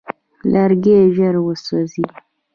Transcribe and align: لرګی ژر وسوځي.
لرګی 0.51 0.95
ژر 1.15 1.35
وسوځي. 1.45 2.05